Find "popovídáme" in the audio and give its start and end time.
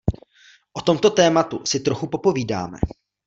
2.09-2.77